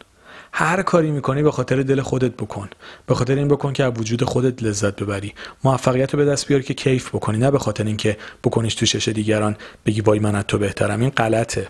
هر 0.53 0.83
کاری 0.83 1.11
می‌کنی 1.11 1.43
به 1.43 1.51
خاطر 1.51 1.83
دل 1.83 2.03
خودت 2.03 2.33
بکن. 2.33 2.69
به 3.07 3.15
خاطر 3.15 3.35
این 3.35 3.49
بکن 3.49 3.73
که 3.73 3.85
از 3.85 3.93
وجود 3.97 4.25
خودت 4.25 4.63
لذت 4.63 5.03
ببری. 5.03 5.35
موفقیت 5.65 6.15
رو 6.15 6.19
به 6.19 6.25
دست 6.25 6.47
بیار 6.47 6.61
که 6.61 6.75
کیف 6.75 7.09
بکنی 7.09 7.39
نه 7.39 7.51
به 7.51 7.59
خاطر 7.59 7.85
اینکه 7.85 8.17
بکنیش 8.45 8.75
تو 8.75 8.87
شش 8.87 9.09
دیگران 9.09 9.57
بگی 9.87 10.01
وای 10.01 10.19
من 10.19 10.35
از 10.35 10.45
تو 10.49 10.59
بهترم. 10.59 11.01
این 11.01 11.11
غلطه. 11.11 11.69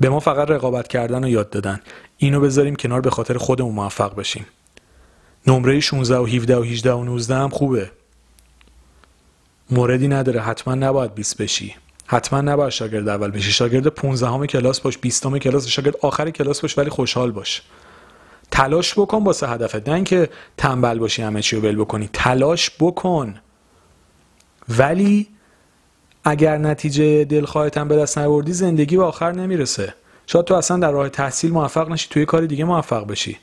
به 0.00 0.08
ما 0.08 0.20
فقط 0.20 0.50
رقابت 0.50 0.88
کردن 0.88 1.22
رو 1.22 1.28
یاد 1.28 1.50
دادن. 1.50 1.80
اینو 2.16 2.40
بذاریم 2.40 2.76
کنار 2.76 3.00
به 3.00 3.10
خاطر 3.10 3.38
خودمون 3.38 3.74
موفق 3.74 4.14
بشیم. 4.14 4.46
نمره 5.46 5.80
16 5.80 6.16
و 6.16 6.26
17 6.26 6.56
و 6.56 6.62
18 6.62 6.92
و 6.92 7.04
19 7.04 7.34
هم 7.34 7.48
خوبه. 7.48 7.90
موردی 9.70 10.08
نداره. 10.08 10.40
حتما 10.40 10.74
نباید 10.74 11.14
20 11.14 11.42
بشی. 11.42 11.74
حتما 12.06 12.40
نباید 12.40 12.70
شاگرد 12.70 13.08
اول 13.08 13.30
بشی. 13.30 13.52
شاگرد 13.52 13.86
15 13.86 14.46
کلاس 14.46 14.80
باش 14.80 14.98
20 14.98 15.38
کلاس 15.38 15.66
شاگرد 15.66 15.96
آخر 16.02 16.30
کلاس 16.30 16.60
باش 16.60 16.78
ولی 16.78 16.90
خوشحال 16.90 17.30
باش. 17.30 17.62
تلاش 18.54 18.98
بکن 18.98 19.24
واسه 19.24 19.48
هدفت. 19.48 19.88
نه 19.88 19.94
اینکه 19.94 20.30
تنبل 20.56 20.98
باشی 20.98 21.22
همه 21.22 21.42
چی 21.42 21.56
رو 21.56 21.62
ول 21.62 21.76
بکنی. 21.76 22.10
تلاش 22.12 22.70
بکن. 22.80 23.34
ولی 24.68 25.28
اگر 26.24 26.58
نتیجه 26.58 27.24
دلخواهت 27.24 27.78
هم 27.78 27.88
به 27.88 27.96
دست 27.96 28.18
نبردی 28.18 28.52
زندگی 28.52 28.96
به 28.96 29.04
آخر 29.04 29.32
نمی‌رسه. 29.32 29.94
شاید 30.26 30.44
تو 30.44 30.54
اصلا 30.54 30.76
در 30.76 30.90
راه 30.90 31.08
تحصیل 31.08 31.52
موفق 31.52 31.88
نشی 31.88 32.08
توی 32.10 32.24
کار 32.24 32.46
دیگه 32.46 32.64
موفق 32.64 33.06
بشی. 33.06 33.38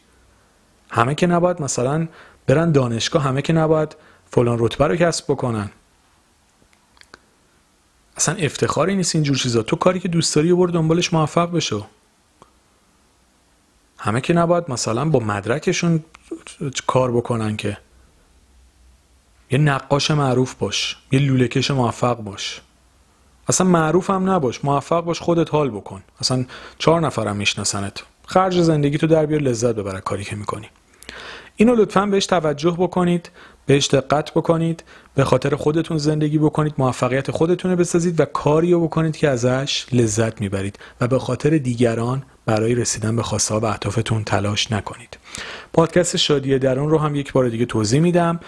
همه 0.90 1.16
که 1.16 1.28
نباید 1.28 1.62
مثلا 1.62 2.08
برن 2.48 2.72
دانشگاه 2.72 3.24
همه 3.24 3.42
که 3.42 3.54
نباید 3.54 3.96
فلان 4.32 4.58
رتبه 4.60 4.88
رو 4.88 4.96
کسب 4.96 5.26
بکنن. 5.32 5.70
اصلا 8.18 8.36
افتخاری 8.36 8.96
نیست 8.96 9.16
اینجور 9.16 9.38
چیزا. 9.38 9.64
تو 9.64 9.76
کاری 9.76 10.00
که 10.00 10.08
دوست 10.08 10.36
داری 10.36 10.54
برو 10.54 10.72
دنبالش 10.72 11.14
موفق 11.14 11.52
بشو. 11.52 11.86
همه 14.04 14.22
که 14.22 14.34
نباید 14.34 14.64
مثلا 14.68 15.06
با 15.06 15.20
مدرکشون 15.20 16.04
کار 16.88 17.12
بکنن 17.12 17.56
که 17.56 17.78
یه 19.52 19.60
نقاش 19.60 20.12
معروف 20.12 20.54
باش 20.54 20.98
یه 21.12 21.20
لولکش 21.20 21.72
موفق 21.72 22.18
باش. 22.18 22.62
اصلا 23.48 23.68
معروف 23.68 24.10
هم 24.10 24.30
نباش 24.30 24.66
موفق 24.66 25.04
باش 25.04 25.20
خودت 25.20 25.54
حال 25.54 25.70
بکن. 25.70 26.04
اصلا 26.20 26.46
چهار 26.78 27.02
نفرم 27.02 27.36
میشناسنت. 27.36 28.04
خرج 28.26 28.62
زندگی 28.62 28.98
تو 28.98 29.08
در 29.08 29.26
بیار 29.26 29.42
لذت 29.42 29.76
ببره 29.76 30.00
کاری 30.00 30.24
که 30.24 30.36
می‌کنی. 30.36 30.68
اینو 31.56 31.76
لطفا 31.76 32.06
بهش 32.06 32.26
توجه 32.26 32.76
بکنید 32.80 33.30
بهش 33.66 33.88
دقت 33.88 34.32
بکنید 34.32 34.84
به 35.16 35.24
خاطر 35.24 35.56
خودتون 35.56 35.98
زندگی 35.98 36.38
بکنید 36.38 36.74
موفقیت 36.78 37.32
خودتون 37.32 37.72
رو 37.72 37.78
بسازید 37.78 38.20
و 38.20 38.26
کاری 38.26 38.72
رو 38.72 38.88
بکنید 38.88 39.18
که 39.18 39.30
ازش 39.30 39.86
لذت 39.92 40.42
می‌برید. 40.42 40.80
و 41.02 41.08
به 41.08 41.20
خاطر 41.20 41.58
دیگران 41.58 42.24
برای 42.46 42.76
رسیدن 42.76 43.16
به 43.16 43.24
خواسته 43.24 43.56
و 43.56 43.66
اهدافتون 43.66 44.24
تلاش 44.24 44.72
نکنید. 44.72 45.18
پادکست 45.74 46.18
شادی 46.18 46.60
درون 46.60 46.90
رو 46.90 46.98
هم 46.98 47.16
یک 47.16 47.34
بار 47.34 47.50
دیگه 47.50 47.66
توضیح 47.66 48.00
میدم. 48.00 48.40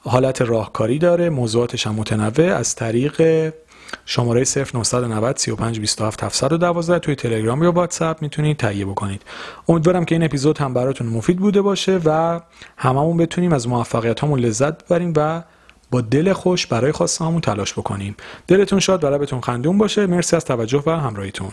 حالت 0.00 0.42
راهکاری 0.42 0.98
داره 0.98 1.30
موضوعاتش 1.30 1.86
هم 1.86 1.94
متنوع. 1.94 2.56
از 2.56 2.74
طریق 2.74 3.52
شماره 4.06 4.44
0990 4.44 5.36
35 5.36 5.80
27 5.80 6.24
712 6.24 6.98
توی 6.98 7.14
تلگرام 7.14 7.62
یا 7.62 7.72
واتساپ 7.72 8.22
می‌تونید 8.22 8.56
تهیه 8.56 8.84
بکنید. 8.84 9.22
امیدوارم 9.68 10.04
که 10.04 10.14
این 10.14 10.24
اپیزود 10.24 10.58
هم 10.58 10.74
براتون 10.74 11.06
مفید 11.06 11.38
بوده 11.38 11.62
باشه 11.62 12.00
و 12.04 12.40
هممون 12.76 13.16
بتونیم 13.16 13.52
از 13.52 13.68
موفقیت 13.68 14.24
لذت 14.24 14.84
ببریم 14.84 15.12
و 15.16 15.42
با 15.90 16.00
دل 16.00 16.32
خوش 16.32 16.66
برای 16.66 16.92
خواسته 16.92 17.24
همون 17.24 17.40
تلاش 17.40 17.72
بکنیم. 17.72 18.16
دلتون 18.48 18.80
شاد 18.80 19.04
و 19.04 19.06
لبتون 19.06 19.40
خندون 19.40 19.78
باشه. 19.78 20.06
مرسی 20.06 20.36
از 20.36 20.44
توجه 20.44 20.82
و 20.86 20.90
همراهیتون. 20.90 21.52